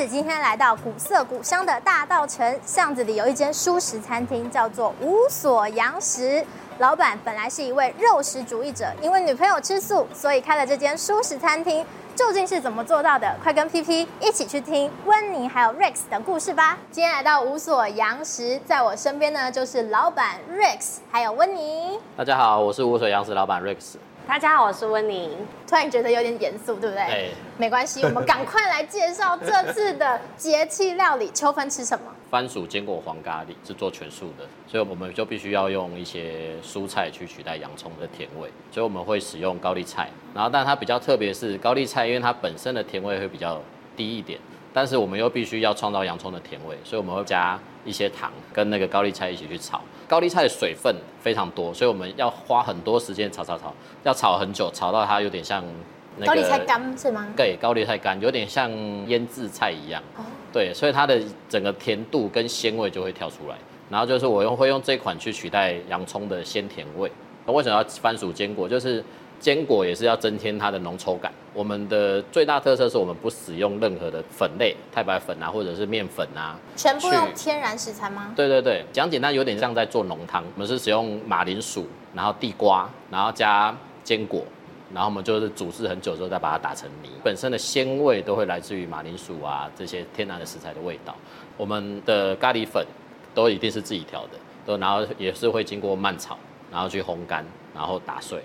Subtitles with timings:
[0.00, 6.42] 子今天来到古色古香的大稻城巷子里，有一间蔬食餐厅，叫做无所洋食。
[6.78, 11.84] 老板本来是一位肉食主义者，因为女朋友吃素，所以开了这间蔬食餐厅。
[12.16, 13.36] 究竟是怎么做到的？
[13.42, 16.78] 快跟 PP 一起去听温妮还有 Rex 的故事吧。
[16.90, 21.98] 今天来到无所洋食，在我身边呢就是老板 Rex 还有温妮。
[22.16, 23.96] 大家好，我是无所洋食老板 Rex。
[24.26, 25.36] 大家好，我是温妮。
[25.66, 27.04] 突然觉得有点严肃，对不对？
[27.06, 27.30] 对。
[27.58, 31.30] 没关系，我们赶快来介绍这次的节气料理。
[31.32, 32.04] 秋分吃什么？
[32.30, 40.08] 番薯坚果黄咖喱是做全素的，所以我们就必须要用一些蔬菜去取代洋葱的甜味，所以我们会使用高丽菜。
[40.32, 43.60] 然后，但它比较特别是高丽菜，因为它本身的甜味会比较
[43.96, 44.38] 低一点。
[44.72, 49.80] 但是我们又必须要创造洋葱的甜味，所以我们会加一些糖跟那个高丽菜一起去炒。
[50.06, 53.74] 高丽菜的水分非常多，所以我们要花很多时间炒炒炒，
[54.04, 55.64] 要炒很久，炒到它有点像
[56.16, 57.26] 那个高丽菜干是吗？
[57.36, 58.70] 对，高丽菜干有点像
[59.08, 60.02] 腌制菜一样。
[60.16, 60.24] 哦。
[60.52, 63.56] 对，所以它的整个甜度跟鲜味就会跳出来。
[63.88, 67.10] 然后就是我用会用这款去取代洋葱的鲜甜味。
[67.46, 68.68] 为什么要番薯坚果？
[68.68, 69.04] 就是。
[69.40, 71.32] 坚果也是要增添它的浓稠感。
[71.52, 78.32] 我们的最大特色是我们不使用任何的粉类，太白粉啊，或者是面粉啊，全部用天然食材吗？
[78.36, 80.44] 对对对，讲简单有点像在做浓汤。
[80.54, 83.74] 我们是使用马铃薯，然后地瓜，然后加
[84.04, 84.44] 坚果，
[84.94, 87.08] 然后我们就是煮制很久之后再把它打成泥。
[87.24, 91.16] 本身的鲜味都会来自于马铃薯啊这些天然的食材的味道。
[91.56, 92.86] 我们的咖喱粉
[93.34, 96.38] 都一定是自己调的，都然后也是会经过慢炒，
[96.70, 98.40] 然后去烘干，然后打碎。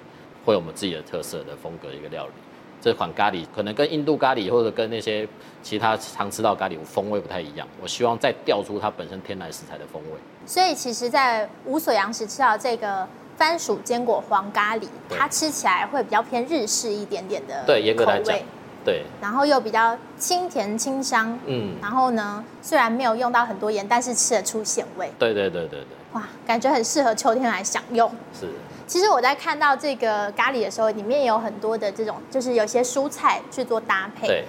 [0.46, 2.32] 会有我们自己的特色的风格一个料理，
[2.80, 5.28] 这款咖喱可能跟印度咖喱或者跟那些
[5.64, 7.68] 其他常吃到咖喱风味不太一样。
[7.82, 10.18] 我希望再调出它本身天然食材的风味。
[10.46, 17.66] 所以其实，在无所洋食吃到这个番薯坚果黄咖喱，它吃起来会比较偏日式一点点的口味。
[17.66, 18.38] 对，严格来讲，
[18.86, 19.04] 对。
[19.20, 21.76] 然后又比较清甜清香，嗯。
[21.82, 25.12] 然后呢，虽然没有用到很多盐，但是吃得出咸味。
[25.18, 25.88] 对对对对对。
[26.16, 28.10] 哇，感觉很适合秋天来享用。
[28.34, 28.48] 是。
[28.88, 34.28] 其实我在看到这个咖喱的时候，里面有很多的这种，就是有些蔬菜去做搭配。
[34.28, 34.46] 对，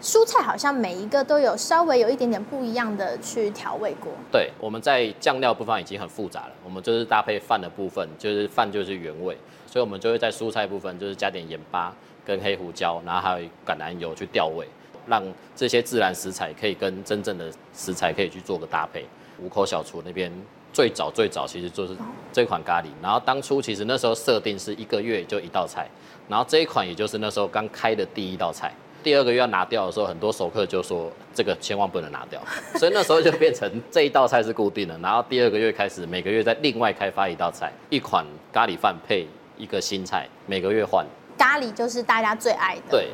[0.00, 4.10] 蔬菜好像每一个都有稍微有一点点不一样的去调味过。
[4.30, 9.36] 对，我们在酱料部分已经很复杂了，我们就是搭配饭的部分，就是饭就是原味，
[9.66, 11.94] 所以我们就会在蔬菜部分就是加点盐巴
[12.24, 14.66] 跟黑胡椒，然后还有橄榄油去调味，
[15.06, 15.22] 让
[15.56, 19.04] 这些自然食材可以跟真正的食材可以去做个搭配。
[19.40, 20.32] 五口小厨那边。
[20.72, 21.94] 最早最早其实就是
[22.32, 25.86] 这款咖喱，然后当初其实那时候设定是一个月就一道菜，
[26.28, 32.40] 然后这一款也就是那时候刚开的第一道菜，第二个月要拿掉的时候，很多熟客就说这个千万不能拿掉，
[32.76, 39.26] 所以那时候就变成这一道菜是固定的，然后第二个月开始每个月再另外开发一道菜，一款咖喱饭配
[39.58, 41.06] 一个新菜，每个月换。
[41.36, 42.82] 咖喱就是大家最爱的。
[42.90, 43.08] 对。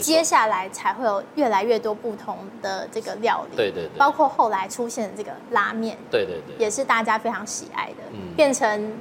[0.00, 8.92] 接下来才会有越来越多不同的这个料理，对对对，包括后来出现的这个拉面，对对对，也是大家非常喜爱的，嗯，变成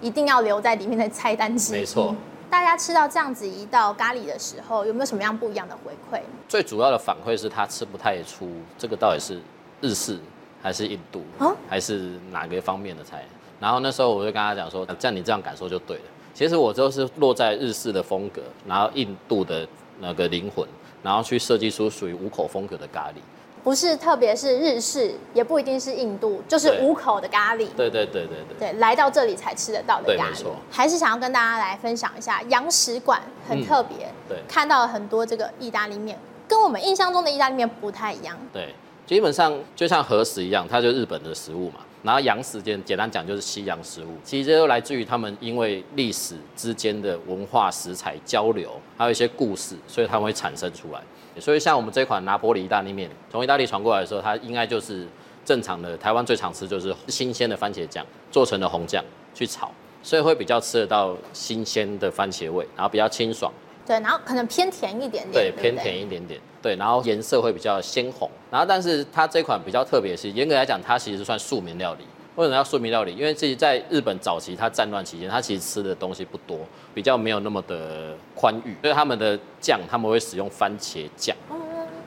[0.00, 1.80] 一定要留在里面的菜单之一。
[1.80, 2.14] 没错，
[2.50, 6.20] 大家吃到这样子一道咖喱的时候，有没有什么样不一样的回馈？
[6.48, 8.48] 最主要的反馈是他吃不太出
[8.78, 9.40] 这个到底是
[9.80, 10.18] 日式
[10.62, 13.24] 还是印度，啊还是哪个方面的菜。
[13.58, 16.02] 然后那时候我就跟他讲说，像你这样感受就对了。
[16.34, 19.66] 其实我就是落在日式的风格，然后印度的。
[20.00, 20.66] 那个灵魂，
[21.02, 23.20] 然后去设计出属于五口风格的咖喱，
[23.64, 27.66] 不是特别是日式，也不一定是印度，就是五口的咖喱。
[27.76, 30.42] 对对对对对，对，来到这里才吃得到的咖喱。
[30.42, 30.52] 对。
[30.70, 38.36] 还是想要跟大家来分享一下洋食馆很特别，嗯，对，看到了很多这个意大利面，跟我们印象中的意大利面不太一样。
[38.52, 38.74] 对，
[39.06, 41.80] 基本上就像和食一样，它就是日本的食物嘛。
[42.06, 51.00] 然后洋食简简单讲就是西洋食物，其实这都来自于他们因为历史之间的文化食材交流，还有一些故事，所以它会产生出来。
[51.40, 55.04] 所以像我们这款拿坡里意大利面，从意大利传过来的时候，它应该就是
[55.44, 63.52] 正常的台湾最常吃就是新鲜的番茄酱做成的红酱去炒，所以会比较吃得到新鲜的番茄味，然后比较清爽。
[63.86, 72.04] 对，然后可能偏甜一点点，对，偏甜一点点，对，然后颜色会比较鲜红，然后但是它这款比较特别，是严格来讲，它其实算庶民料理。
[72.34, 73.14] 为什么要庶民料理？
[73.14, 76.58] 因为自己在日本早期，它战乱期间，它其实吃的东西不多，
[76.92, 81.34] 比较没有那么的宽裕，所以他们的酱他们会使用番茄酱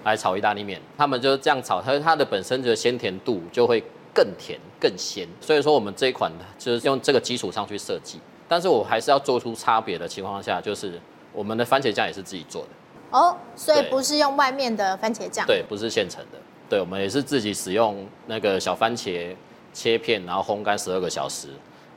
[0.03, 3.83] 来炒意大利面，他们就是这样炒，它它的本身的鲜甜度就会
[4.13, 10.99] 更甜更鲜，所以说我们这一款就是用这个基础上去设计，但是我还是要做出差别的情况下，就是。
[11.39, 12.67] 我们的番茄酱也是自己做的
[13.11, 16.37] 哦，所以不是用外面的番茄酱，对，不是现成的，
[16.69, 19.33] 对，我们也是自己使用那个小番茄
[19.71, 21.47] 切片，然后烘干十二个小时，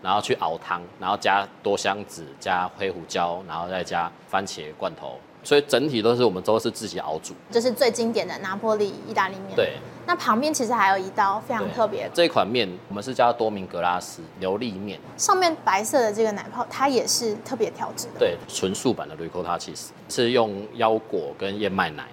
[0.01, 7.35] 然后去熬汤，然后加多香子、加黑胡椒，然后再加番茄罐头，所以整体都是我们都是自己熬煮。
[7.51, 9.57] 这是最经典的拿破里意大利面。
[9.57, 9.73] 对。
[10.07, 18.19] 那旁边其实还有一道非常特别，这一款面我们是叫多明格拉斯流利面，上面白色的这个奶泡，它也是特别调制的。
[18.19, 22.05] 对，纯素版的 ricotta cheese 是用腰果跟燕麦奶，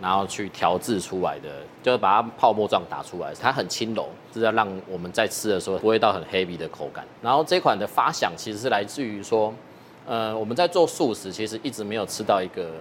[0.00, 1.48] 然后去调制出来的，
[1.82, 7.04] 就是把它泡沫状打出来，它很轻柔，是要让我们在吃的时候不会到很 heavy 的口感。
[7.22, 9.52] 然后这款的发想其实是来自于说，
[10.06, 12.72] 呃，我们在做素食，其实一直没有吃到一个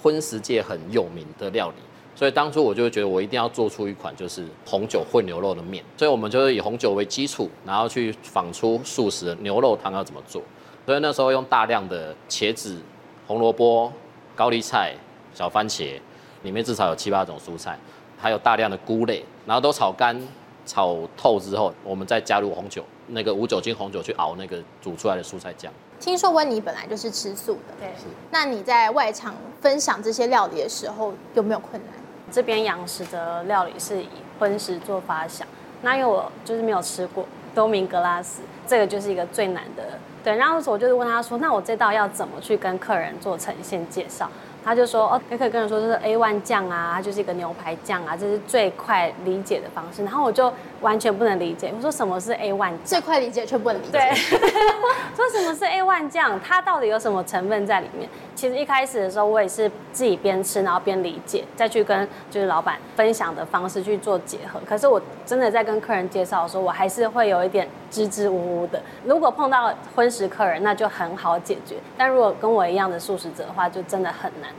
[0.00, 1.76] 荤食界很有名的料理。
[2.16, 10.40] 所以当初我就觉得我一定要做出一款就是红酒混牛肉的面，所以我们就是以红酒为基础，然后去仿出素食的牛肉汤要怎么做。
[10.86, 12.78] 所以那时候用大量的茄子、
[13.26, 13.92] 红萝卜、
[14.36, 14.94] 高丽菜、
[15.34, 15.98] 小番茄，
[16.42, 17.78] 里面至少有七八种蔬菜，
[18.16, 20.16] 还有大量的菇类，然后都炒干、
[20.64, 25.72] 炒透之后，我们再加入红酒，那个无酒精红酒去熬那个煮出来的蔬菜酱。
[25.98, 27.88] 听说温妮本来就是吃素的，对。
[28.30, 32.03] 那你在外场分享这些料理的时候有没有困难？
[32.34, 34.08] 这边养食的料理是以
[34.40, 35.46] 荤食做发想，
[35.82, 39.84] 那因为我就是没有吃过多明格拉斯，这个就是一个最难的。
[40.24, 44.28] 对，然后我就是问他说，那我这道要怎么去跟客人做呈现介绍？
[44.64, 50.02] 他就说，哦，也可以跟人说就是 A one 酱啊，它就是一个牛排酱啊，这是最快理解的方式。
[50.02, 50.52] 然后我就
[50.84, 52.78] 完全不能理解，我说什么是 A1 酱？
[52.84, 53.92] 最快理解却不能理解。
[53.92, 54.14] 对，
[55.16, 56.38] 说什么是 A1 酱？
[56.40, 58.06] 它到底有什么成分在里面？
[58.34, 64.60] 其实一开始的时候，我也是自己边吃，然后边理解，再去跟就是老板分享的方式去做结合。
[64.66, 68.82] 可是我真的在跟客人介绍的时候，我还是会有一点支支吾吾的。
[69.06, 74.50] 如果碰到荤食客人，那就很好解决；但如果跟我一样的素食者的话，就真的很难。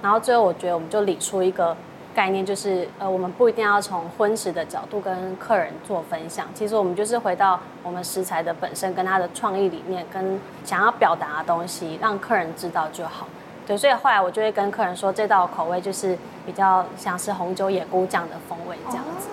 [0.00, 1.76] 然后最后，我觉得我们就理出一个
[2.14, 6.46] 概念，就是呃，我们不一定要从荤食的角度跟客人做分享。
[6.54, 13.26] 其实我们就是回到我们食材的本身，跟它的创意理念，跟想要表达的东西，让客人知道就好。
[13.66, 19.28] 对，所以后来我就会跟客人说，这道口味就是比较像是红酒野菇酱的风味这样子。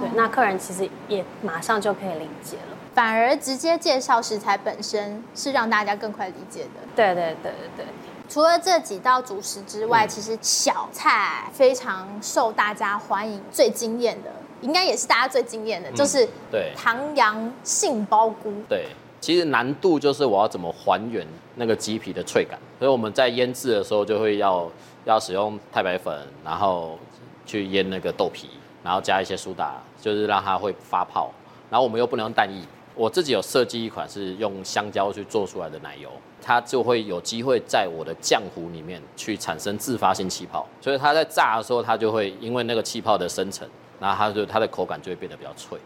[0.00, 2.76] 对，那客人其实也马上就可以理解了。
[2.94, 6.80] 反而直接介绍食材本身是让大家更快理解的。
[6.94, 8.13] 对对对对对。
[8.34, 18.52] 除了这几道主食之外，嗯、其实小菜非常受大家欢迎，最惊艳的应该也是大家最惊艳的，嗯、就是对唐扬杏鲍菇。
[18.68, 18.86] 对，
[19.20, 24.68] 其实难度就是我要怎么还原那个鸡皮的脆感，所以我们在腌制的时候就会要
[25.04, 26.98] 要使用太白粉，然后
[27.46, 28.50] 去腌那个豆皮，
[28.82, 31.30] 然后加一些苏打，就是让它会发泡，
[31.70, 32.60] 然后我们又不能用蛋液。
[32.94, 36.08] 我自己有设计一款是用香蕉去做出来的奶油，
[36.40, 43.68] 它就会有机会在我的浆糊里面去产生自发性气泡，所以它在炸的时候，它就会因为那个气泡的生成，
[43.98, 45.78] 然后它就它的口感就会变得比较脆。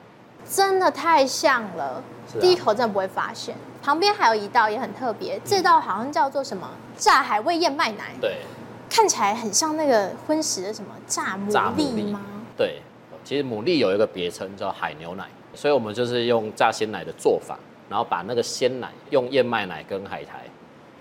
[0.48, 2.02] 真的太像了，啊、
[2.40, 3.54] 第一口真的不会发现。
[3.82, 8.38] 旁边还有一道也很特别，这道好像叫做什么炸海味燕麦奶，对，
[8.90, 12.20] 看起来很像那个荤食的什么炸牡蛎吗？
[12.56, 12.82] 对，
[13.24, 15.24] 其实牡蛎有一个别称叫海牛奶。
[15.54, 17.58] 所以，我们就是用炸鲜奶的做法，
[17.88, 20.44] 然后把那个鲜奶用燕麦奶跟海苔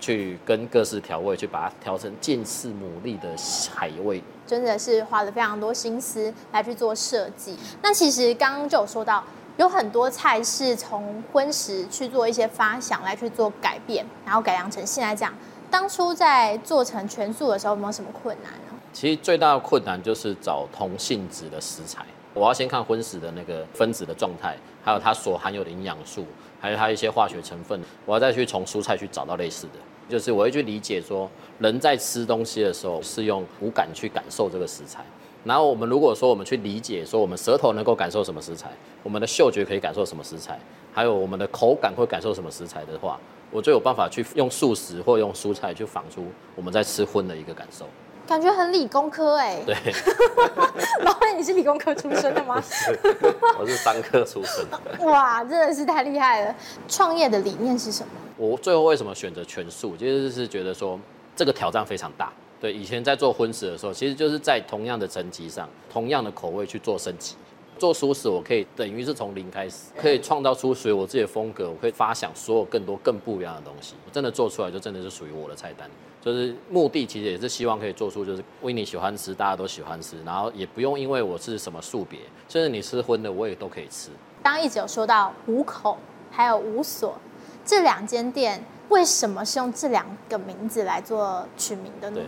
[0.00, 3.28] 去跟各式调味，去把它调成近似牡蛎的
[3.74, 4.22] 海味。
[4.46, 7.56] 真的是花了非常多心思来去做设计。
[7.82, 9.22] 那其实刚刚就有说到，
[9.58, 15.34] 有很多菜是从荤食去做一些发想来去做改变，然后改良成现在这样。
[15.70, 18.80] 当初在做成全素的时候，有没有什么困难呢？
[18.94, 22.06] 其实最大的困难就是找同性质的食材。
[22.34, 26.24] 我要先看荤食的那个分子的状态，还有它所含有的营养素，
[26.60, 27.80] 还有它一些化学成分。
[28.04, 29.74] 我要再去从蔬菜去找到类似的，
[30.08, 35.04] 就是我会去理解说，人在吃东西的时候是用五感去感受这个食材。
[35.44, 38.70] 然后我们如果说我们去理解说，我们舌头能够感受什么食材，
[39.02, 40.58] 我们的嗅觉可以感受什么食材，
[40.92, 43.18] 还有我们的口感会感受什么食材的话，
[43.50, 47.86] 我就有办法去用素食或用蔬菜去仿出我们在吃荤的一个感受。
[48.28, 49.74] 感觉很理工科哎、欸，对，
[51.02, 52.62] 老板，你是理工科出身的吗？
[53.58, 54.66] 我是商科出身。
[55.06, 56.54] 哇，真的是太厉害了！
[56.86, 58.12] 创业的理念是什么？
[58.36, 59.96] 我最后为什么选择全素？
[59.96, 61.00] 其实是觉得说
[61.34, 62.30] 这个挑战非常大。
[62.60, 67.34] 对，以前在做荤食的时候，其实就是在同样的层级上，同样的口味去做升级。
[67.78, 73.94] 做素食，我可以等于是从零开始，可以创造出属于我自己的风格，我可以发想所有更多更不一样的东西。
[74.04, 75.88] 我真的做出来，就真的是属于我的菜单。
[76.20, 84.10] 就是目的其实也是希望可以做出，就是维尼喜欢吃，大家都喜欢吃，然后也不用因为我是什么素别，甚至你吃荤的，我也都可以吃。
[84.42, 85.96] 刚刚一直有说到五口
[86.30, 87.16] 还有五所
[87.64, 92.16] 这两间店，为什么是用这两个名字来做取名的呢？
[92.16, 92.24] 对，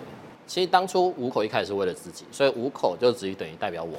[0.47, 3.99] 其实当初五口一开始是为了自己，所以五口就只等于代表我。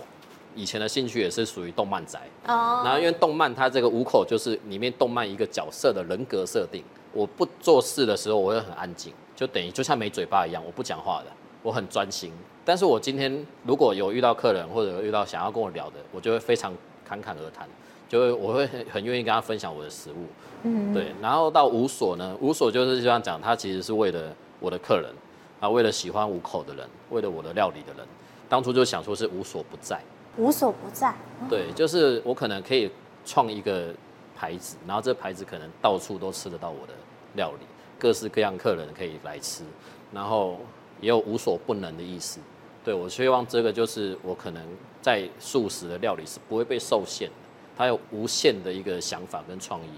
[0.53, 2.81] 以前的兴趣也是属于动漫宅哦。
[2.83, 6.83] 然后因为动漫它这个五口就是里面动漫一个角色的人格设定。
[7.13, 11.31] 我不做事的时候，我会很安静，就等于就像没嘴巴一样，我不讲话的，
[11.63, 12.31] 我很专心。
[12.63, 16.71] 但是我今天如果有遇到客人或者遇到想要跟我聊的，我就会非常
[17.03, 17.67] 侃侃而谈，
[18.07, 20.27] 就会我会很很愿意跟他分享我的食物。
[20.61, 21.07] 嗯，对。
[21.19, 25.11] 然后到五所呢，五所就是就像讲，他其实是为了我的客人，
[25.59, 28.05] 啊，为了喜欢五口的人，为了我的料理的人，
[28.47, 29.99] 当初就想说是无所不在。
[30.37, 31.15] 无所不在。
[31.49, 32.91] 对，就是我可能可以
[33.25, 33.87] 创一个
[34.37, 36.93] 牌子，然后这牌子可能到处都吃得到我的
[37.33, 37.65] 料理，
[38.01, 39.63] 各式各样客人可以来吃，
[40.11, 40.57] 然后
[40.99, 42.39] 也有无所不能的意思。
[42.83, 44.63] 对，我希望这个就是我可能
[45.03, 47.35] 在素食的料理是不会被受限的，
[47.77, 49.89] 它有无限的一个想法跟创意，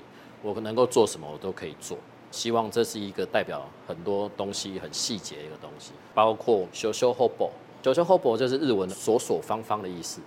[0.41, 1.97] 我能够做什么我都可以做。
[2.29, 10.19] 希望这是一个代表很多东西很细节的一个东西，包括修修 hobo，修修 hobo 就是日文所所方方的意思，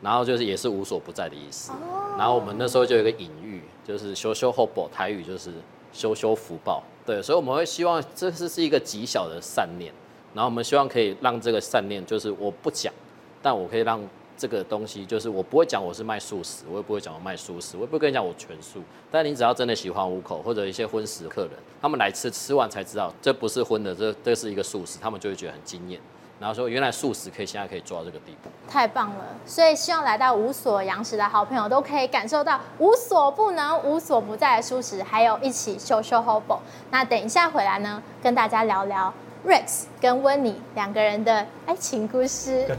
[0.00, 1.72] 然后就是也是无所不在的意思。
[2.16, 5.52] 然后我们那时候就有一个隐喻，就是修修 hobo 台语就是
[5.92, 6.82] 修修福报。
[7.08, 9.90] 对，所以我们会希望这是是一个极小的善念。
[10.34, 12.92] 然后我们希望可以让这个善念，就是我不讲，
[13.40, 13.98] 但我可以让
[14.36, 18.82] 这个东西，就是我不会讲我是卖素食，我也不会讲我卖素食，我也不会跟你讲我全素。
[19.10, 25.98] 但你只要真的喜欢五口或者一些荤食客人，他们来吃吃完才知道这不是荤的，这这是一个素食，他们就会觉得很惊艳。
[26.40, 29.24] 然后说原来素食可以现在可以做到这个地步，太棒了！
[29.44, 36.60] 所以希望来到无所洋食的好朋友都可以感受到无所不能、无所不在的素食，还有一起秀秀 hobo。
[36.92, 39.12] 那等一下回来呢，跟大家聊聊。
[39.46, 42.66] Rex 跟温妮两个人的爱情故事。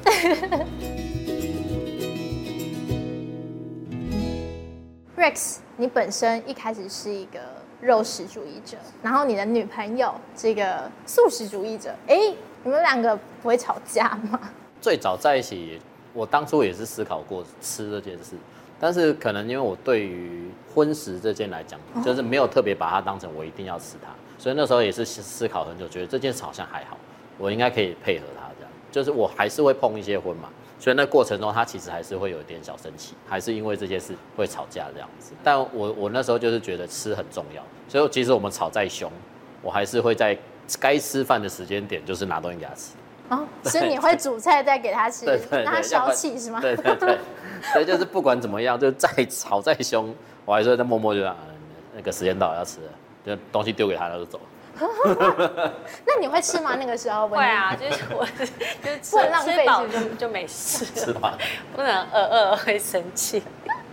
[5.18, 7.40] Rex，你本身一开始是一个
[7.82, 11.94] 肉食主义者，然后你的女朋友是一个素食主义者。
[12.08, 12.16] 哎，
[12.64, 14.40] 你们两个不会吵架吗？
[14.82, 15.80] 最早在一起，
[16.14, 18.36] 我当初也是思考过吃这件事，
[18.80, 24.10] 但是可能因为我对于荤食这件来讲，就是没有特别把它当成我一定要吃它。
[24.38, 26.98] 所以那时候也是思考很久，觉得这件事好像还好，
[27.38, 28.72] 我应该可以配合他这样。
[28.92, 30.50] 就是我还是会碰一些荤嘛，
[30.80, 35.34] 所以那过程中他其实还是会有一点小生气，还是因为这件事会吵架这样子。
[35.44, 39.12] 但我我那时候就是觉得吃很重要，所以其实我们吵再凶，
[39.62, 40.38] 我还是会在
[40.80, 42.92] 该吃饭的时间点就是拿东西给他吃。
[43.30, 46.60] 哦，所以你会煮菜再给他吃，对对对，让他消气是吗？
[46.60, 47.18] 对对对，
[47.72, 50.14] 所以就是不管怎么样，就再吵再凶，
[50.46, 51.36] 我还是在默默就让
[51.96, 52.88] 那个时间到了要吃了。
[53.26, 54.40] 就东西丢给他，他就走。
[56.08, 56.76] 那你会吃吗？
[56.76, 60.86] 那个时候会啊，就是我就是吃不 浪费，就就没事。
[60.86, 61.38] 吃吧
[61.76, 63.44] 不能饿饿会生气。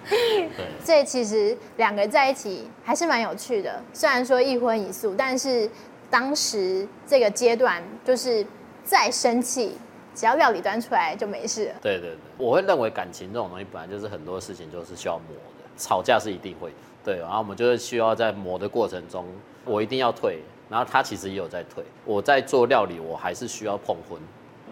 [0.09, 0.49] 对，
[0.85, 3.83] 所以其实两个在一起还是蛮有趣的。
[3.93, 5.69] 虽然说一荤一素，但是
[6.11, 8.45] 当时这个阶段就是
[8.85, 9.77] 再生气，
[10.15, 11.75] 只要料理端出来就没事了。
[11.83, 16.71] 对对对，我会认为感情这种东西本来就是很多事情就是需要磨的，吵架是一定会。
[17.05, 19.25] 对，然后我们就是需要在磨的过程中，
[19.65, 21.85] 我一定要退，然后他其实也有在退。
[22.05, 24.19] 我在做料理，我还是需要碰荤，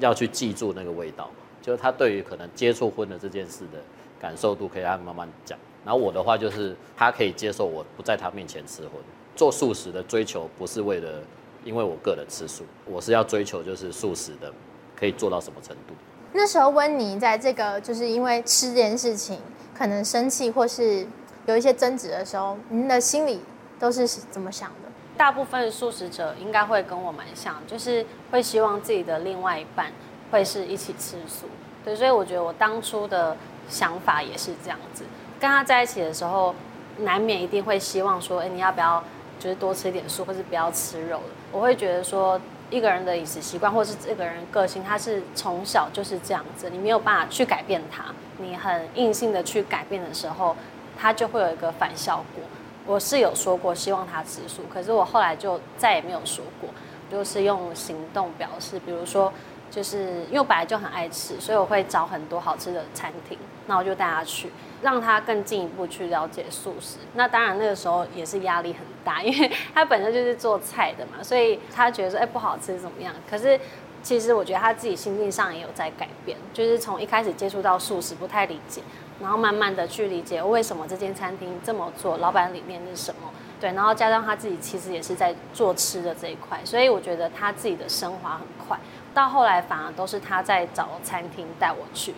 [0.00, 1.30] 要去记住那个味道。
[1.62, 3.78] 就是他对于可能接触荤的这件事的
[4.20, 5.58] 感受度，可以让他慢慢讲。
[5.84, 8.92] 然后我的话就是，他可以接受我不在他面前吃荤。
[9.34, 11.20] 做素食的追求不是为了，
[11.64, 14.52] 因为我个人吃素，我是要追求就是素食的
[14.96, 15.94] 可以做到什么程度。
[16.32, 19.38] 那时候温妮在这个就是因为吃这件事情，
[19.76, 21.06] 可能生气或是。
[21.46, 23.38] 有一些争执的时候，您的心里
[23.78, 24.88] 都是怎么想的？
[25.14, 29.92] 大部分素食者应该会跟我蛮像，就是会希望自己的另外一半
[30.30, 31.44] 会是一起吃素。
[31.84, 33.36] 对，所以我觉得我当初的
[33.68, 35.04] 想法也是这样子。
[35.38, 36.54] 跟他在一起的时候，
[37.00, 39.04] 难免一定会希望说，哎，你要不要
[39.44, 41.24] 就是多吃一点素，或是不要吃肉了？
[41.52, 48.06] 我会觉得说，一个人的饮食习惯，或是这个人个性，他是从小就是这样子，你没有办法去改变他。
[48.38, 50.56] 你很硬性的去改变的时候。
[50.96, 52.44] 他就会有一个反效果。
[52.86, 56.70] 我是有说过希望他吃素，可是我后来就再也没有说过，
[57.10, 58.78] 就是用行动表示。
[58.78, 59.32] 比如说，
[59.74, 64.52] 就是因为我本来就很爱吃，所以我会找很多好吃的餐厅，那我就带他去，
[64.82, 66.98] 让他更进一步去了解素食。
[67.14, 73.12] 那当然那个时候也是压力很大，因为他本身就是做菜的嘛，所以他觉得说哎不好吃怎么样？
[73.28, 73.58] 可是
[74.00, 78.80] 其实我觉得他自己心境上也有在改变，就是从一开始接触到素食不太理解。
[79.20, 83.30] 然后慢慢的去理解为什么这间餐厅这么做，老板理念是什么？
[83.60, 88.78] 对，然后加上他自己其实也是在做吃的这一块，所以我觉得他自己的升华很快。
[89.12, 92.14] 到后来反而都是他在找餐厅带我去，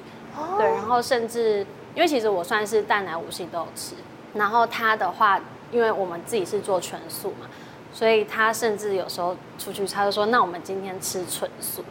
[0.58, 3.94] 对，然后甚至因为其实我算是蛋奶五星都有吃，
[4.34, 5.40] 然后他的话，
[5.70, 7.46] 因为我们自己是做全素嘛，
[7.92, 11.84] 所以他甚至有时候出去他就说，那我们今天吃纯素，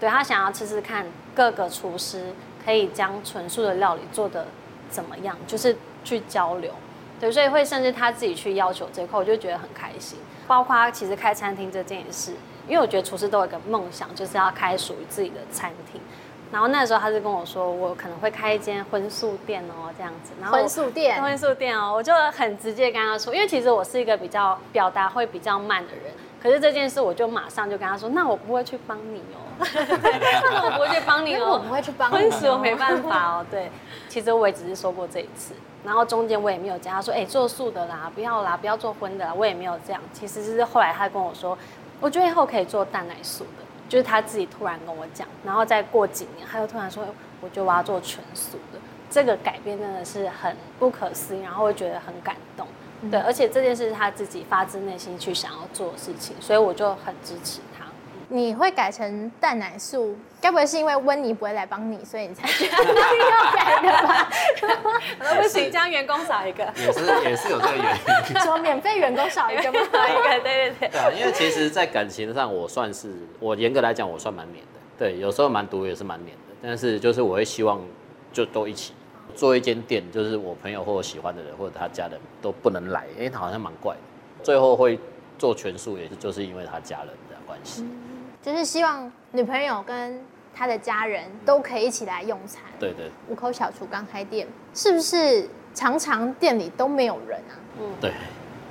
[0.00, 2.32] 对，他想要吃吃看各个厨师。
[2.64, 4.44] 可以将纯素的料理做的
[4.90, 6.72] 怎么样，就是去交流。
[7.20, 10.18] 对，所以会甚至他自己去要求这一块，我就觉得很开心。
[10.46, 12.32] 包括他其实开餐厅这件事，
[12.68, 16.00] 因为我觉得厨师都有一个梦想，就是要开属于自己的餐厅。
[16.52, 20.32] 然后那时候他就跟我说，我可能会开一间荤素店哦，这样子。
[20.40, 26.04] 然后荤素店，荤素店哦，我就很直接跟他说，因为其实我是一个比较表达会比较慢的人，
[26.42, 29.40] 可是这件事我就马上就跟他说，那我不会去帮你哦，
[30.52, 33.70] 那我不会去帮你哦，我不会去帮你，荤素我没办法哦，对，
[34.08, 41.56] 其实我也只是说过这一次，然后中间我也没有加他说，哎，做素的啦，不要啦，不要做荤的啦，我也没有这样，其实是后来他跟我说，
[42.00, 43.64] 我觉得以后可以做蛋奶素的。
[43.88, 47.04] 就是他自己突然跟我讲，然后再过几年，他又突然说，
[47.40, 52.66] 我觉得我要做全素的，这个改变真的是很不可思议，然后会觉得很感动，
[53.02, 57.84] 嗯、对，而且这件事是他自己发自内心去想要做的事情，所以我就很支持他。
[58.28, 64.28] 你会改成蛋奶素，该不会是因为温妮不会来帮你，所以你才 决定要改的吧？
[65.40, 67.96] 不行，将员工少一个，也是也是有这个原
[68.28, 68.40] 因。
[68.42, 69.78] 说免费员工少一个吗？
[69.92, 70.88] 少一个，对对对。
[70.88, 74.80] 对啊，因为其实，在感情上，我算是我严格来讲，我算蛮黏的。
[74.98, 76.54] 对，有时候蛮毒，也是蛮黏的。
[76.60, 77.80] 但是就是我会希望，
[78.32, 78.92] 就都一起
[79.36, 84.00] 做一间店，就是我朋友或我喜欢的人或者他家人都不能来，因为他好像蛮怪的。
[84.42, 84.98] 最后会
[85.38, 87.82] 做全素，也是就是因为他家人的关系。
[87.82, 87.90] 嗯
[88.42, 90.24] 就是希望女朋友跟
[90.54, 92.62] 他的家人都可以一起来用餐。
[92.78, 93.10] 对对。
[93.28, 97.58] 五口小厨刚开店，是不是常常店里都没有人啊？
[97.80, 98.12] 嗯，对。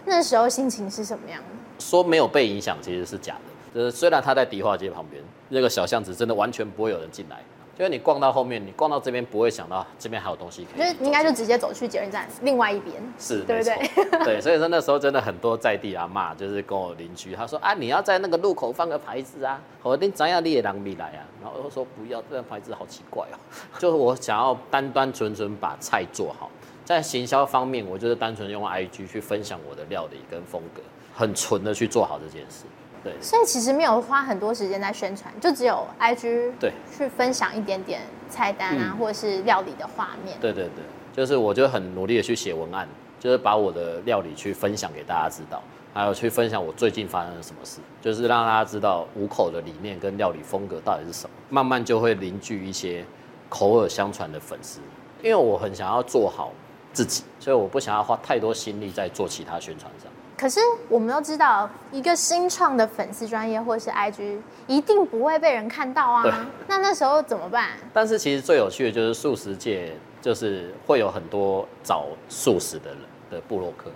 [0.06, 1.42] 那时候心情是什么样？
[1.78, 3.78] 说没有被影响，其实是假的。
[3.78, 7.44] 就是虽然他在迪化街旁边，那个小巷子真的完全不会有人进来。
[7.77, 10.94] 就是你逛到后面，你逛到这边不会想到这边还有东西可以。
[10.94, 12.96] 就是应该就直接走去捷运站另外一边。
[13.20, 13.75] 是，对不对？
[14.24, 21.20] 对，所以说那时候真的很多在地阿嬷，就是跟我邻居，他说啊，你要在那个路口放个牌子啊，我定怎样你也让你来啊。
[21.44, 23.36] 然后我说不要，这个牌子好奇怪哦。
[23.77, 26.50] 就是我想要单单纯纯把菜做好，
[26.86, 30.82] 在行销方面，我就是单纯用 IG 去分享我的料理跟风格，
[31.13, 32.63] 很纯的去做好这件事。
[33.06, 40.36] 对，所以其实没有花很多时间在宣传，就只有 IG 对去分享一点点菜单啊，或者是料理的画面。
[40.42, 42.88] 对对对，就是我就很努力的去写文案，
[43.20, 45.62] 就是把我的料理去分享给大家知道，
[45.94, 53.06] 还有去分享我最近发生了什么事，就是让大家知道五口的理念跟料理风格到底是什么，慢慢就会凝聚一些
[53.50, 54.79] 口耳相传的粉丝。
[55.22, 56.51] 因为我很想要做好
[56.92, 60.12] 自己，所以我不想要花太多心力在做其他宣传上。
[60.38, 66.48] 可是我们都知道，一个新创的粉丝专业或是 IG，一定不会被人看到啊。
[66.68, 67.70] 那那时候怎么办？
[67.94, 72.98] 但是其实最有趣的就是素食界，就是会有很多找素食的人
[73.32, 73.90] 的部落客。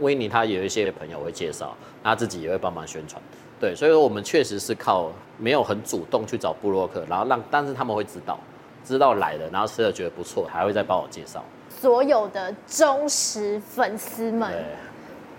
[0.00, 3.20] 威尼他有一些朋友会介绍，他自己也会帮忙宣传。
[3.58, 8.38] 对，所以说我们确实是靠没有很主动去找部落客，然后让，但是他们会知道，
[8.84, 11.42] 知道来了，然后吃了觉得不错，还会再帮我介绍。
[11.70, 14.52] 所有的忠实粉丝们。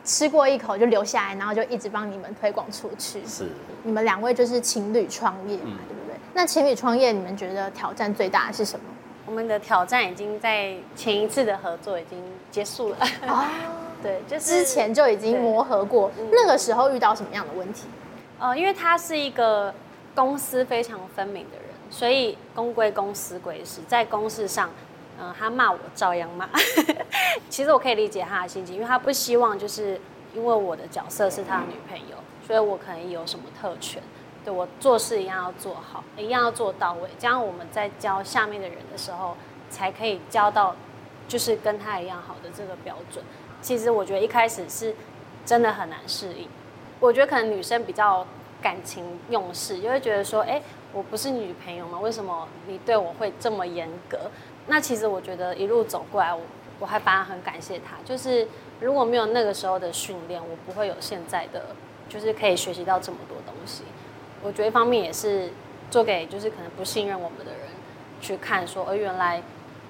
[0.08, 3.22] 吃过一口就留下来，然后就一直帮你们推广出去。
[3.28, 3.46] 是，
[3.84, 6.16] 你们两位就是情侣创业嘛，嗯、对不对？
[6.34, 8.86] 那情侣创业，你们觉得挑战最大的是什么？
[9.26, 12.18] 我们的挑战已经在前一次的合作已经
[12.50, 12.98] 结束了。
[13.28, 13.44] 哦，
[14.02, 16.10] 对，就是之前就已经磨合过。
[16.32, 17.88] 那个时候遇到什么样的问题？
[18.40, 19.74] 呃，因为他是一个
[20.16, 24.70] 公私非常分明的人，所以公归公，私归私，在公事上。
[25.20, 26.50] 嗯，他骂我照样骂。
[27.50, 30.00] 其实我可以理解他的心情，因为他不希望就是
[30.34, 34.02] 因为我的角色是他的女朋友，所以我可能有什么特权，
[34.46, 39.36] 对我做事一样要做好，一样要做到位，这样我们在教下面的人的时候，
[39.70, 40.76] 才可以教到
[41.28, 43.24] 就是跟他一样好的这个标准。
[43.62, 44.96] 其实我觉得一开始是
[45.46, 46.48] 真的很难适应。
[47.00, 48.26] 我觉得可能女生比较
[48.62, 50.62] 感情用事，就会觉得说，哎，
[50.94, 52.00] 我不是女朋友吗？
[52.00, 54.20] 为什么你对我会这么严格？
[54.68, 56.42] 那其实我觉得一路走过来，我
[56.80, 57.96] 我还反而很感谢他。
[58.04, 58.48] 就是
[58.80, 61.68] 如果没有那个时候的训练，我不会有现在的，
[62.10, 63.84] 就是可以学习到这么多东西。
[64.44, 65.50] 我觉得一方面也是
[65.90, 67.62] 做给就是可能不信任我们的人
[68.22, 69.42] 去看，说，而原来，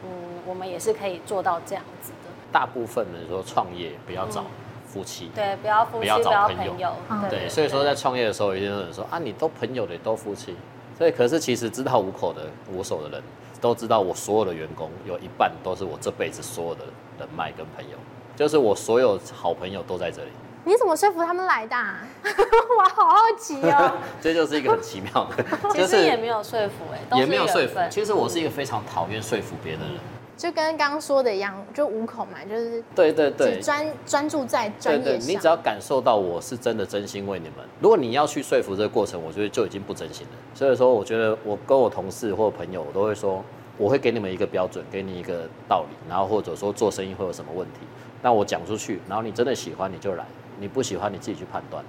[0.03, 0.09] 嗯，
[0.45, 2.29] 我们也是可以做到这样子的。
[2.51, 4.45] 大部分人说创业不要找
[4.85, 10.55] 夫妻，嗯、对，不要夫妻，不要找朋友，朋友对，所以说在创业的时候，有些人说啊，你都朋友的都夫妻，
[10.97, 13.23] 所以可是其实知道五口的五手的人。
[13.59, 16.85] 都知道我所有的员工有一半都是我这辈子所有的
[17.19, 17.97] 人脉跟朋友，
[18.35, 20.29] 就是我所有好朋友都在这里。
[20.63, 21.75] 你怎么说服他们来的？
[22.25, 23.91] 我好好奇哦。
[24.21, 27.79] 这就是一个很奇妙的， 其实也没有说服哎，也没有说服。
[27.89, 29.95] 其实我是一个非常讨厌说服别人的人。
[30.37, 35.03] 就跟刚刚说的一样，就五口嘛，就是对对对，专专注在专业上。
[35.03, 37.65] 对对，你只要感受到我是真的真心为你们。
[37.81, 40.33] 如果你要去说服这个过程，我觉得就已经不真心了。
[40.53, 43.43] 所以说，我觉得我跟我同事或朋友，我都会说，
[43.77, 47.79] 我会给你们一个标准，给你一个道理，然后或者说做生意会有什么问题，
[48.21, 50.23] 那我讲出去，然后你真的喜欢你就来，
[50.59, 51.83] 你不喜欢你自己去判断。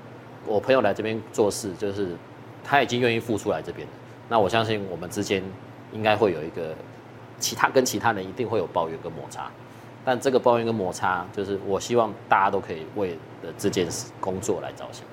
[0.46, 2.16] 我朋友来这边做事，就是
[2.64, 3.87] 他已经愿意付出来这边，
[4.26, 5.42] 那我相信我们之间
[5.92, 6.74] 应该会有一个
[7.38, 9.51] 其他跟其他人一定会有抱怨跟摩擦，
[10.05, 15.05] 但这个抱怨跟摩擦，就是我希望大家都可以为了这件事工作来着想。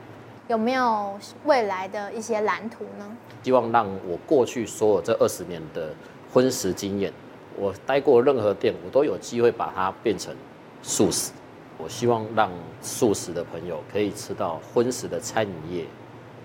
[0.48, 3.18] 有没有未来的一些蓝图呢？
[3.44, 5.94] 希望让我过去所有这二十年的
[6.32, 7.12] 荤食经验，
[7.58, 10.36] 我待过任何店，我都有机会把它变成
[10.84, 11.32] 素食。
[11.78, 12.50] 我希望让
[12.82, 15.86] 素食的朋友可以吃到荤食的餐饮业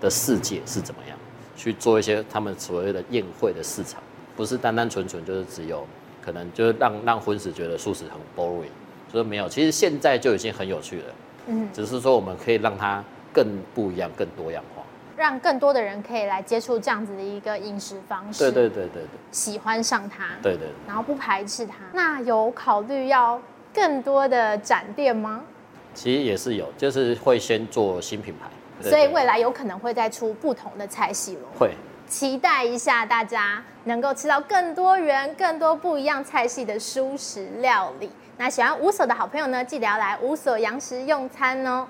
[0.01, 1.17] 的世界是怎么样，
[1.55, 4.01] 去做一些他们所谓的宴会的市场，
[4.35, 5.85] 不是单单纯纯就是只有
[6.21, 8.65] 可能就是让让荤食觉得素食很 boring，
[9.11, 11.05] 所以没有，其实现在就已经很有趣了。
[11.47, 13.03] 嗯，只是说我们可以让它。
[13.33, 14.83] 更不一样，更多样化，
[15.15, 18.39] 让更多的人可以来接触这样子的一个饮食方式。
[18.39, 20.25] 对对对对对，喜欢上它。
[20.43, 20.69] 对对，对。
[20.85, 21.75] 然后不排斥它。
[21.93, 23.41] 那有考虑要
[23.73, 25.45] 更多的展店吗？
[25.93, 28.49] 其实也是有，就是会先做新品牌。
[28.89, 31.47] 所以未来有可能会再出不同的菜系咯。
[31.57, 31.71] 会。
[32.11, 38.09] 期待一下，大家能够吃到更多元、更多不一样菜系的蔬食料理。
[38.37, 41.87] 那喜欢五所的好朋友呢，记得要来五所洋食用餐哦。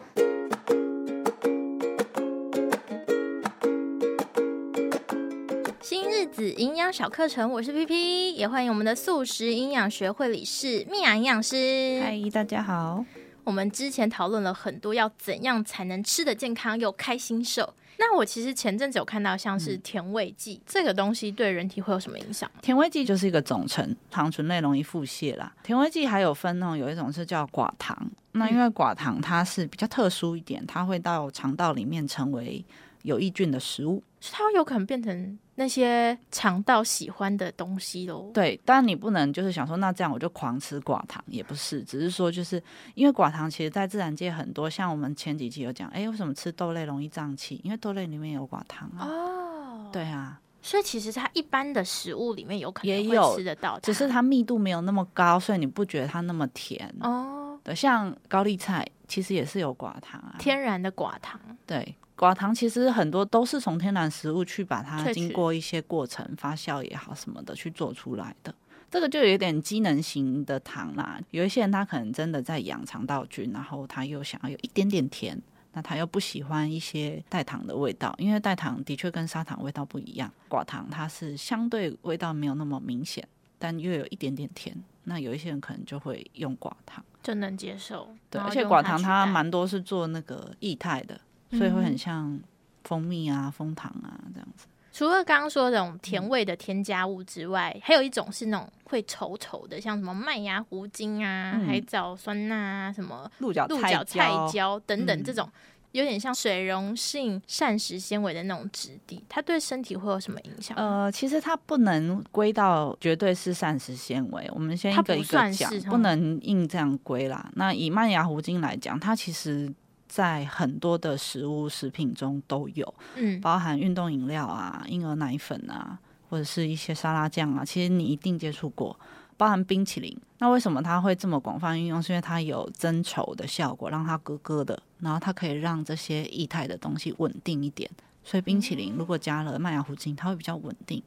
[5.81, 11.99] 新日子营养小课程，我是 PP，也欢迎我们的素食营养学会理事蜜雅营养师。
[12.03, 13.03] 嗨，大家好。
[13.43, 17.73] 我们之前讨论了很多，要怎样才能吃得健康又开心瘦。
[18.01, 22.49] 那我其实前阵子有看到像是甜味剂、嗯、这个东西，对人体会有什么影响？
[22.59, 25.53] 甜味剂就是一个总成，糖醇类容易腹泻啦。
[25.61, 27.95] 甜味剂还有分哦，有一种是叫寡糖。
[28.31, 32.65] 那因为寡糖它是比较特殊一点，它会到肠道里面成为
[33.03, 35.37] 有益菌的食物，它有可能变成。
[35.61, 42.59] 那些肠道喜欢的东西喽，对，但你不能就是想说，那这样我就狂吃寡糖，也不是，只是说就是
[42.95, 47.61] 因为寡糖其实在自然界很多，像我们前几期有讲，哎，为什么吃豆类容易胀气？
[47.63, 49.05] 因为豆类里面有寡糖啊。
[49.05, 57.59] 哦，对啊，所以其实它一般的食物里面有可能也有吃得到，只是它密度没有那么高，所以你不觉得它那么甜哦。
[57.63, 61.95] 对，像高丽菜其实也是有寡糖啊，天然的寡糖，对。
[62.21, 68.53] 寡糖其实很多都是从天然食物去把它经过一些过程发酵也好什么的去做出来的，
[68.91, 71.19] 这个就有点机能型的糖啦。
[71.31, 75.35] 有一些人他可能真的在养肠道菌，然后他又想要有一点点甜，
[75.73, 80.31] 那他又不喜欢一些代糖的味道，因为代糖的确跟砂糖味道不一样。
[80.47, 88.07] 寡糖它是相对味道没有那么明显，但又有一点点甜，那有一些人可能就会用寡糖，就能接受。
[88.29, 91.19] 对，而且寡糖它蛮多是做那个液态的。
[91.51, 92.39] 所以会很像
[92.83, 94.67] 蜂蜜啊、蜂糖啊这样子。
[94.93, 105.49] 除了刚刚说这种甜味的添加物之外，嗯、还有一种是那种会稠稠的，像什么麦芽糊精啊、嗯、海藻酸钠啊、什么鹿角菜鹿角菜胶等等这种，
[105.93, 110.75] 有点像水溶性膳食纤维的那种质地，它对身体会有什么影响？
[110.75, 117.49] 呃，其实它不能归到绝对是膳食纤维，我们先一个一个讲，不，不能硬这样归啦。
[117.55, 119.73] 那以麦芽糊精来讲，它其实。
[120.11, 125.97] 在很多的食物食品中都有，嗯，包含运动饮料啊、婴儿奶粉啊，
[126.29, 128.99] 或者是一些沙拉酱啊，其实你一定接触过，
[129.37, 130.13] 包含冰淇淋。
[130.39, 132.03] 那为什么它会这么广泛运用？
[132.03, 137.89] 是因为它有增稠的效果，让它咯咯的，然后它可以让这些液态的东西稳定一点。
[138.21, 141.01] 所以冰淇淋如果加了麦芽糊精，它会比较稳定。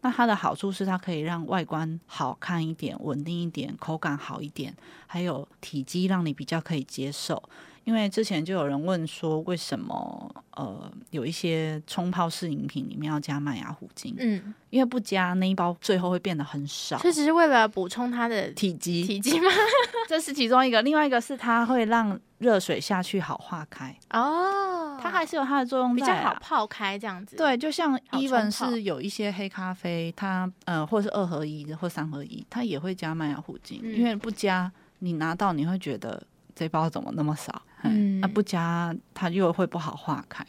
[0.00, 4.74] 那它的好处是它可以让外观好看一点、稳定一点、口感好一点，
[5.06, 7.40] 还有体积让你比较可以接受。
[7.88, 14.14] 因为之前就有人问说，为什么呃有一些冲泡式饮品里面要加麦芽糊精？
[14.18, 16.98] 嗯，因为不加那一包最后会变得很少。
[16.98, 19.48] 这只是为了补充它的体积体积吗？
[20.06, 27.36] 这是其中一个，另外一个是它会让热水下去好化开哦，它还是有它的作用，啊，比较好泡开这样子。
[27.36, 36.22] 对，就像 even 是有一些黑咖啡，它呃或者是二合一或三合一，它也会加麦芽糊精，嗯，因为不加你拿到你会觉得
[36.54, 37.62] 这包怎么那么少？
[37.82, 40.44] 嗯，那、啊、不加它又会不好化开，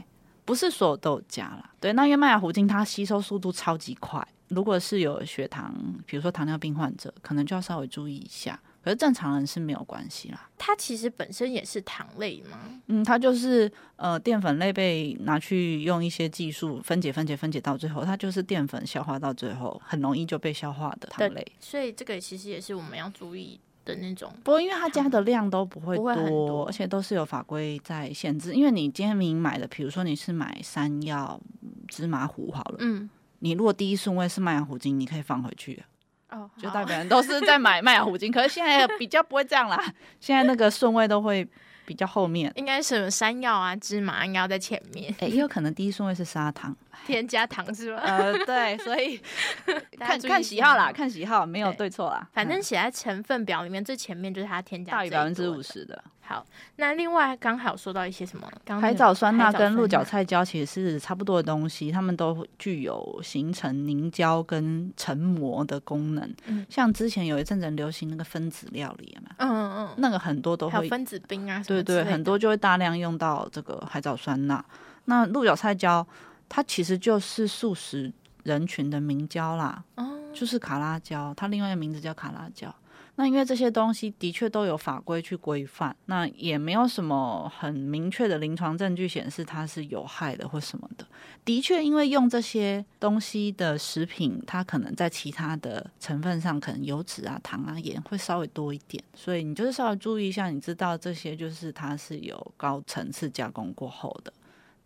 [0.46, 1.72] 不是所有都有加啦。
[1.80, 5.74] 对，那因为麦芽糊精它吸收速度超级快，如果是有血糖，
[6.06, 8.60] 比如说糖尿病患者，可能就要稍微注意一下。
[8.82, 10.50] 可是正常人是没有关系啦。
[10.58, 12.58] 它其实本身也是糖类吗？
[12.88, 21.46] 嗯，它就是呃淀粉类被拿去用一些技术分解、分解、分解到最后，它就是淀粉消化到最后很容易就被消化的糖类。
[21.60, 23.60] 所以这个其实也是我们要注意。
[23.90, 28.54] 的那种，不过因为他加的量都不会多，会多，而且都是有法规在限制。
[28.54, 31.40] 因为你今天明买的，比如说你是买山药、
[31.88, 35.84] 芝麻糊好了，嗯，你如果第一顺位是麦芽糊精，你可以放回去，
[36.30, 38.32] 哦，就代表人都是在买麦芽糊精。
[38.32, 41.48] 可是现在比较不会这样啦，现在那个顺位都会。
[41.90, 46.76] 比较后面应该是什么山药啊、芝麻应该要在前面，哎、欸，也有可能第一顺位是砂糖，
[47.08, 48.00] 添加糖是吧？
[48.04, 49.20] 呃，对，所以
[49.98, 52.30] 看看喜好啦，看喜好，没有对错啦。
[52.32, 56.04] 反正写在成分表里面最前面就是它添加大于百分之五十的。
[56.30, 58.48] 好，那另外刚好说到一些什么？
[58.80, 66.32] 海藻酸钠跟鹿角菜胶其实是差不多的东西，它们都具有形成凝胶跟成膜的功能。
[66.46, 74.64] 嗯，像之前有一阵子流行那个分子料理嘛，嗯嗯嗯，那个很多都会分子冰啊，对对，很多就会大量用到这个海藻酸钠。
[75.06, 76.06] 那鹿角菜胶
[76.48, 78.14] 它其实就是素食
[78.44, 82.72] 人群的明胶啦，哦，就是卡拉胶，它另外一个名字叫卡拉胶。
[83.20, 91.06] 那因为这些东西的确都有法规去规范，那也没有什么很明确的临床证据显示它是有害的或什么的。
[91.44, 104.32] 的确，因为用这些东西的食品，它可能在其他的成分上，可能油脂啊、糖啊、盐会稍微多一点，所以你就是稍微注意一下，你知道这些就是它是有高层次加工过后的。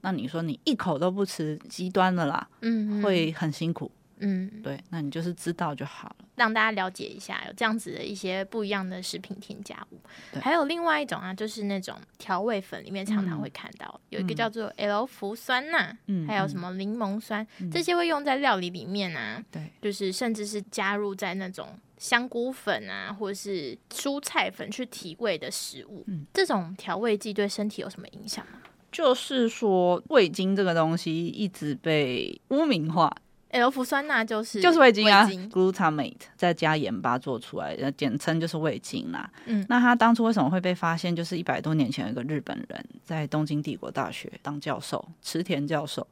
[0.02, 3.91] 那你说你一口都不吃，极端的啦，嗯，会很辛苦。
[4.26, 10.00] 嗯，对，那你就是知道就好了，让大家了解一下有这样子的一些不一样的食品添加物。
[10.40, 19.44] 还有另外一种啊，就是那种调味粉里面常常会看到、嗯、有一个叫做 L 氟酸钠，嗯，还有什么柠檬酸、嗯，这些会用在料理里面啊。
[19.52, 26.06] 对，就是甚至是加入在那种香菇粉啊，或者是蔬菜粉去提味的食物。
[26.08, 28.60] 嗯，这种调味剂对身体有什么影响吗？
[28.90, 33.12] 就是说味精这个东西一直被污名化。
[33.54, 39.30] L 氟酸钠就是就是味精啊，glutamate 再加盐巴做出来的，简称就是味精啦。
[39.46, 41.16] 嗯，那他当初为什么会被发现？
[41.16, 46.06] 就是一百多年前有一个日本人在东京帝国大学当教授，池田教授，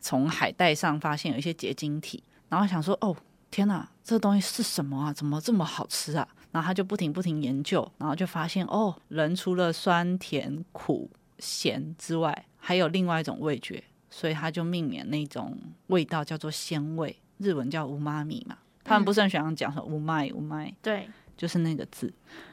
[0.00, 3.14] 从海带上发现有一些结晶体，然后想说：“哦，
[3.50, 5.12] 天哪，这东西是什么啊？
[5.12, 13.84] 怎么这么好吃啊？”然后他就不停不停研究，然后就发现：“哦，人除了酸甜苦咸之外，还有另外一种味觉。”
[14.16, 15.54] 所以他就命名那种
[15.88, 18.56] 味道叫做鲜味，日文叫乌妈咪嘛。
[18.82, 22.10] 他们不是很喜欢讲说乌麦乌麦，对，就是那个字。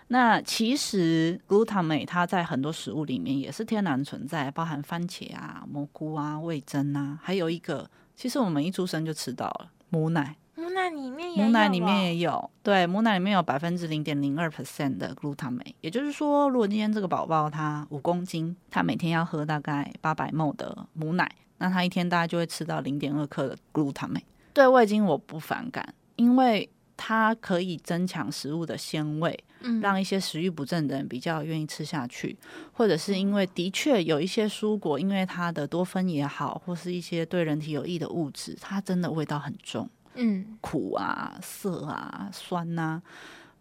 [0.09, 10.35] 那其实 glutamate 它在很多食物里面也是天然存在，包含番茄啊、蘑菇啊、味噌啊，还有一个，其实我们一出生就吃到了母奶。
[10.55, 21.29] 母奶里面也有，母奶里面也有，对，母奶里面有百分之零点零二 percent 的 glutamate，也就是说，如果今天这个宝宝他五公斤，他每天要喝大概八百 ml 的母奶，
[21.63, 24.23] 那他一天大概就会吃到零点二克的 glutamate。
[24.53, 32.37] 对味精我不反感，因为它可以增强食物的鲜味，嗯，让一些食欲不振的人比较愿意吃下去，
[32.73, 39.89] 或者是因为的确有一些蔬果，因为它的多酚也好，或是一些对人体有益的物质，它真的味道很重。
[40.15, 43.01] 嗯，苦啊、涩啊、酸呐、啊，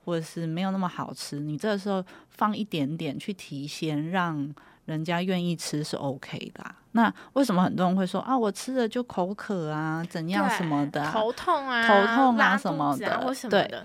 [0.05, 1.39] 或者是没有那么好吃。
[1.39, 4.53] 你这个时候放一点点去提鲜，让
[4.87, 6.82] 人家愿意吃是 OK 的、啊。
[6.93, 13.69] 那为什么很多人会说啊，我吃了就口渴啊，怎样什么的、啊，头痛啊，头痛啊什么的，或什么的。
[13.69, 13.81] 对，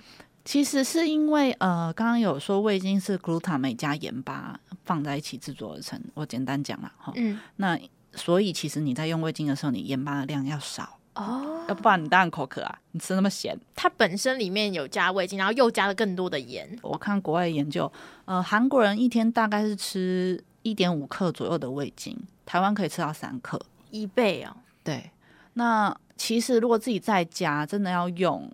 [0.45, 6.01] 其实是因为呃，刚刚有说味精是 glutamate 加盐巴放在一起制作而成。
[6.13, 7.79] 我简单讲了哈，嗯，那
[8.13, 10.97] 所以其实你在用味精的时候，你盐巴的量要少。
[11.15, 12.77] 哦，要不然你当然口渴啊！
[12.91, 16.77] 你吃那么咸，它本身里面有加味精，然后又加了更多的盐。
[16.83, 17.91] 我看国外研究，
[18.25, 23.57] 呃，韩国人一天大概是吃一点五克左右的味精，台湾可以吃到三克，
[23.89, 24.53] 一倍哦。
[24.83, 25.09] 对，
[25.53, 28.51] 那其实如果自己在家真的要用，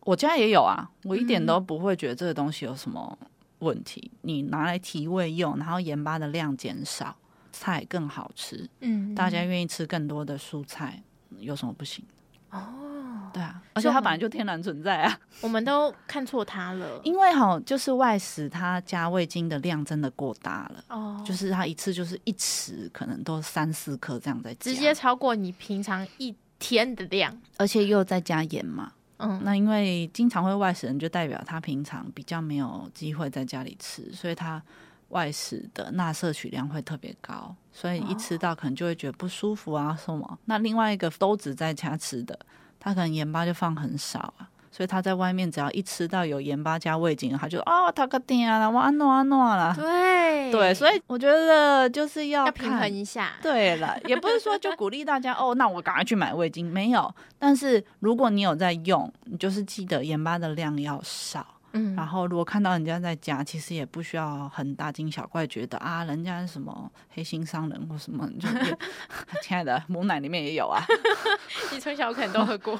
[0.00, 3.18] 我家也有啊，我一点都不会觉得这个东西有什么
[3.58, 4.08] 问题。
[4.12, 7.16] 嗯、你拿来提味用，然后盐巴的量减少，
[7.52, 8.70] 菜更好吃。
[8.80, 11.02] 嗯，大家愿意吃更多的蔬菜。
[11.40, 12.04] 有什么不行？
[12.50, 12.58] 哦，
[13.38, 17.00] 对啊，而且它本来就天然存在啊， 我们都看错它了。
[17.04, 28.92] 因为哈，就是外食它加味精的量真的过大了哦，就是它一次就是一匙，可能都三四颗这样在加，直接超过你平常一天的量，而且又再加盐嘛。
[29.18, 34.60] 嗯，那因为经常会外食人，就代表他平常比较没有机会在家里吃，所以他。
[35.10, 40.22] 外食的钠摄取量会特别高，所以一吃到可能就会觉得不舒服啊什么。
[40.30, 42.38] 哦、那另外一个都只在家吃的，
[42.80, 49.74] 他可能盐巴就放很少啊，所以他在外面只要一吃到有盐巴加味精，他就哦，他个天啊，我安诺安诺啦。
[49.76, 53.32] 对对，所以我觉得就是要，要平衡一下。
[53.42, 57.12] 对了，也不是说就鼓励大家哦，那我赶快去买味精，没有。
[57.38, 61.46] 但是如果你有在用，你就是记得盐巴的量要少。
[61.72, 68.48] 嗯，然后如果看到人家在夹，其实也不需要很大惊小怪，觉得啊，人家是什么黑心商人或什么， 就
[69.42, 70.82] 亲爱的母奶里面也有啊，
[71.72, 72.76] 你从小可能都喝过，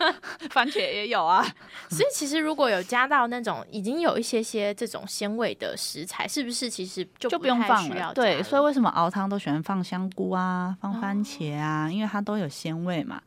[0.50, 1.44] 番茄也有啊。
[1.90, 8.14] 所以其实如果有加到那种已经有一些些这种鲜味的食材，是不是其实就不，就不用放了？
[8.14, 13.20] 对，所以为什么熬汤都喜欢放香菇啊，放番茄啊，哦、因为它都有鲜味嘛。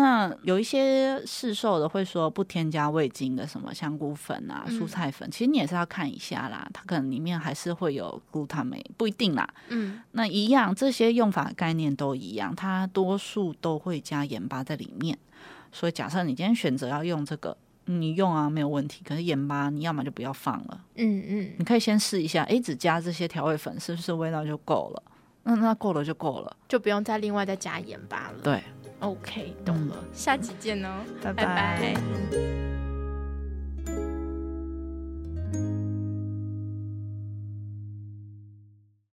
[0.00, 9.52] 那有一些市售的会说不添加味精的，什么香菇粉啊、蔬菜粉，嗯、其实你也是要看一下啦，它可能里面还是会有谷氨镁，不一定啦。
[9.70, 15.18] 嗯，那一样，这些用法概念都一样，它多数都会加盐巴在里面。
[15.72, 17.56] 所以假设你今天选择要用这个，
[17.86, 19.02] 你用啊没有问题。
[19.04, 20.80] 可是盐巴你要么就不要放了。
[20.94, 25.02] 嗯嗯，你可以先试一下，诶，只加这些调味粉是不是味道就够了？
[25.42, 28.42] 那那够了就够了，就不用再另外再加盐巴了。
[28.44, 28.62] 对。
[29.00, 30.88] OK，懂了，嗯、下期见哦，
[31.22, 31.44] 拜拜。
[31.44, 32.77] 拜拜。